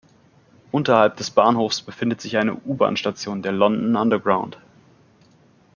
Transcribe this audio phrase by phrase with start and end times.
[0.71, 4.57] Unterhalb des Bahnhofs befindet sich eine U-Bahn-Station der London Underground.